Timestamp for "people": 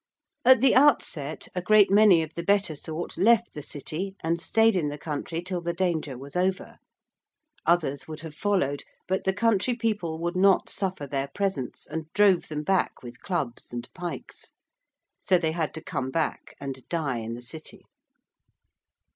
9.75-10.17